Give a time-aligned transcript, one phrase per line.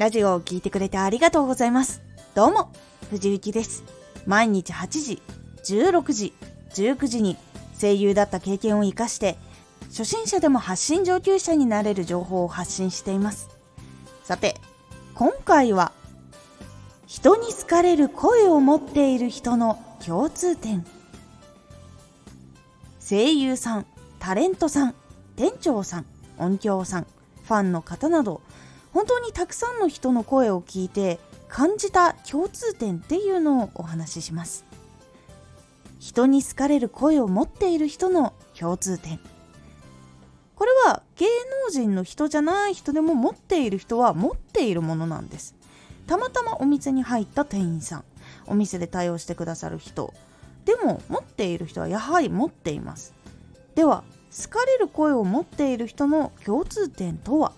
[0.00, 2.00] ラジオを聴いてくれてありがとうございます。
[2.34, 2.72] どうも、
[3.10, 3.84] 藤幸です。
[4.24, 5.22] 毎日8時、
[5.62, 6.32] 16時、
[6.74, 7.36] 19時に
[7.78, 9.36] 声優だった経験を活かして、
[9.90, 13.50] 初心者でも発信上級者になれる情報を発信しています。
[14.24, 14.54] さて、
[15.14, 15.92] 今回は、
[17.06, 20.86] 人に好かれる声を持っている人の共通点。
[23.06, 23.86] 声優さん、
[24.18, 24.94] タレントさん、
[25.36, 26.06] 店長さん、
[26.38, 27.06] 音響さん、
[27.44, 28.40] ファンの方など、
[28.92, 31.18] 本当にたくさんの人の声を聞いて
[31.48, 34.64] 感じた共通点っていうのをお話しします。
[35.98, 39.20] 人に好かれる声を持っている人の共通点。
[40.54, 41.26] これは芸
[41.66, 45.54] 能人の人じゃない人でも持っている人は持っているものなんです。
[46.06, 48.04] たまたまお店に入った店員さん、
[48.46, 50.12] お店で対応してくださる人、
[50.64, 53.14] でも持っている人はやはり持っています。
[53.74, 54.04] では、
[54.36, 57.52] 好かれる声を持っている人の共通点とは？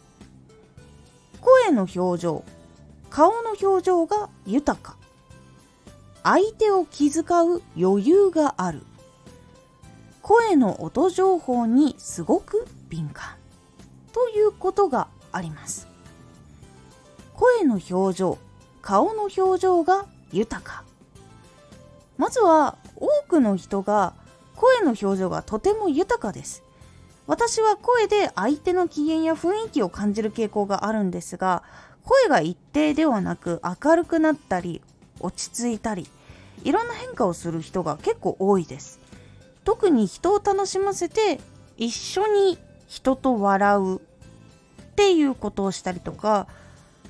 [1.43, 2.45] 声の表情
[3.11, 4.97] 顔の表情が豊か。
[6.23, 8.81] 相手を気遣う余裕がある。
[10.23, 13.35] 声の音情報にすごく敏感。
[14.13, 15.89] ということがあります。
[17.35, 18.39] 声の表情
[18.81, 20.85] 顔の表情が豊か。
[22.19, 24.15] まずは多くの人が
[24.55, 26.63] 声の表情がとても豊かです。
[27.27, 31.63] 私は声で相手の機嫌や雰囲気を感じる傾向があるんですが
[32.05, 34.83] 声が一定ではなく明るくなったり
[35.21, 36.09] 落ち着いたり
[36.65, 39.01] いろんな変化をする人が結構多いです。
[39.65, 41.41] 特に人を楽しませて
[41.77, 44.01] 一緒に人と笑うっ
[44.97, 46.49] ていうことをしたりとか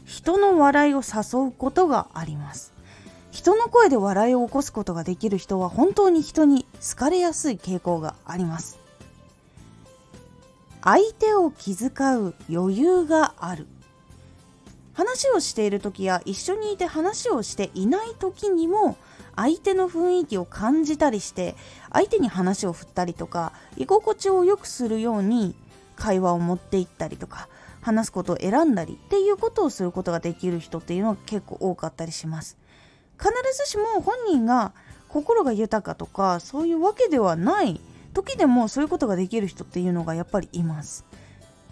[0.05, 2.73] 人の笑いを誘うことがあります。
[3.31, 8.82] 人の声で笑いを起こすことができる人は本当に人に好かれやすい傾向があります。
[10.83, 13.67] 相手を気遣う余裕がある。
[14.95, 18.97] 話をしている時や一緒にいて話をしていない時にも
[19.37, 21.55] 相手の雰囲気を感じたりして
[21.91, 25.55] 相手に話を振ったりとか居心地を良くするように
[25.97, 27.49] 会話を持っていったりとか
[27.81, 32.57] 話すことを選んだりっていうことをすることができる人っていうのは結構多かったりします。
[33.19, 34.73] 必ずしも本人が
[35.09, 37.81] 心が豊かとかそういうわけではない
[38.13, 41.05] 時でもそういうことができる人っていうのがやっぱりいます。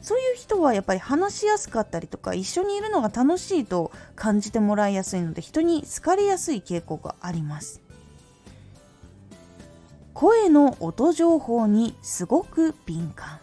[0.02, 7.82] そういう人はやっぱり話しやすかったりとか一緒にいるのが楽しいと感じてもらいやすいので人に好かれやすい傾向があります。
[10.14, 13.40] 声の音情報にすごく敏感。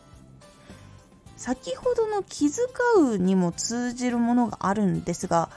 [1.37, 2.65] 先ほどの気遣
[2.97, 5.49] うにも通じるものがあるんですが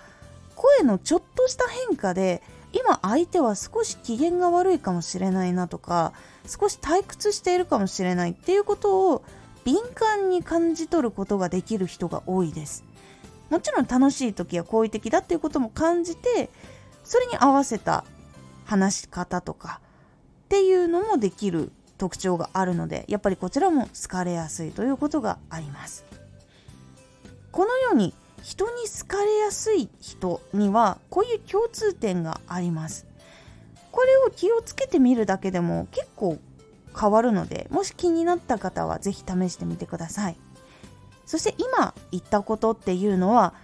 [0.54, 6.12] 声のちょっとした変化で今相手は少し機嫌が悪いかもしれないなとか
[6.46, 9.24] 少し退屈しているかもしれないっていうことを
[9.64, 12.84] 敏感に感じ取ることができる人が多いです。
[13.50, 16.50] もちろん楽しい時や好意的だっていうことも感じて
[17.02, 18.04] それに合わせた
[18.64, 19.80] 話し方とか
[20.44, 26.04] っていうのもできる特徴があるのでやっぱりこちらも好かれやすいということがあります。
[27.50, 33.06] このように人に好かれやすい人にはこういう共通点があります。
[33.92, 36.38] これを気をつけてみるだけでも結構
[36.98, 40.36] 変わるのでもし気になった方は是非試してみてください。
[41.26, 43.54] そして今言ったことっていうのは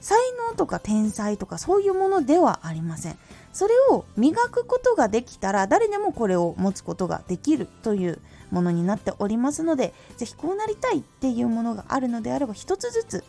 [0.00, 0.18] 才
[0.48, 3.18] 能とか天才とかそういうものではありません。
[3.52, 8.20] それを磨くことができたら誰でもこれを持つことができるという
[8.50, 13.24] ものになっておりますので是非こうなりたいっていうものがあるのであれば一つずつ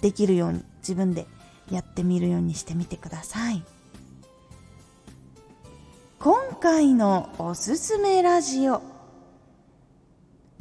[0.00, 1.26] できるように自分で
[1.70, 3.62] やってみるようにしてみてください。
[6.18, 8.82] 今回のおすすめラジオ。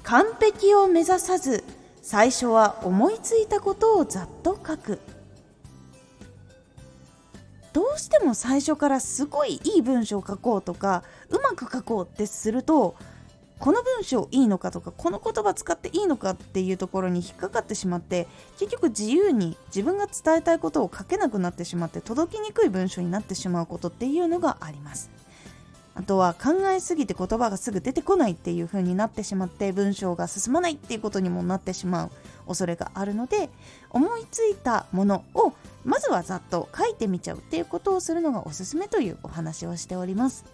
[0.04, 1.64] 完璧を目指さず
[2.02, 5.00] 最初は思いついたことをざっと書く。
[7.74, 12.96] どうしても最初からすごいいい文章を書こうとかうまく書こうってすると
[13.60, 18.26] この文章いいのかとかこの言葉使っていいのかっていうところに引っかかってしまって
[18.58, 25.12] 結局自由に自分が伝えたいことを書けなくなってしまって届きにくい文章になってしまうことっていうのがあります。
[25.96, 32.12] あとは考えすぎて言葉がすぐ出てこないっていう風になってしまって文章が進まないっていうことにもなってしまう
[32.48, 33.50] 恐れがあるので
[33.90, 35.52] 思いついたものを
[35.84, 40.46] まずはざっと書いてみちゃうっていうことをするのがおすすめというお話をしております。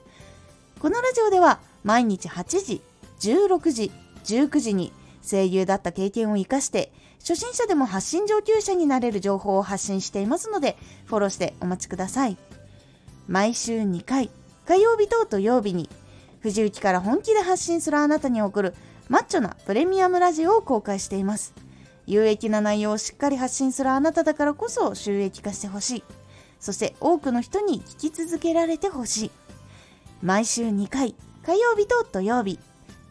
[0.80, 2.81] このラジオでは毎日8時
[3.19, 3.91] 16時
[4.25, 4.91] 19時に
[5.27, 12.38] 声優だった経験を生かして初心者でも発信上級者になれる情報を発信していますのでフォローしてお待ちください
[13.27, 14.29] 毎週2回
[14.67, 15.89] 火曜日と土曜日に
[16.41, 18.75] 藤雪から本気で発信するあなたに送る
[19.09, 21.56] マッチョなプレミアムラジオを公開しています
[22.07, 26.03] 有益な内容をしっかり発信するあなただからこそ収益化してほしい。
[26.59, 29.31] そして多くの人に聞き続けられてほしい。
[30.21, 32.59] 毎週2回、火曜日と土曜日、